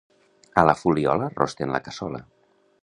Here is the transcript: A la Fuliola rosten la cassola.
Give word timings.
A 0.61 0.63
la 0.69 0.75
Fuliola 0.79 1.29
rosten 1.43 1.77
la 1.77 1.83
cassola. 1.89 2.25